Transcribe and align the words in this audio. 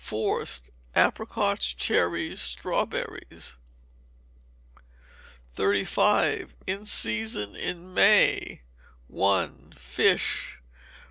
Forced: 0.03 0.71
Apricots, 0.95 1.75
cherries, 1.75 2.41
strawberries. 2.41 3.57
35. 5.53 6.55
In 6.65 6.87
Season 6.87 7.55
in 7.55 7.93
May. 7.93 8.63
i. 9.15 9.51
Fish. 9.77 10.57